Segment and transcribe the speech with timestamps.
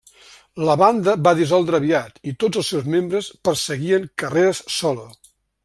[0.67, 5.09] La banda va dissoldre aviat, i tots els seus membres perseguien carreres solo.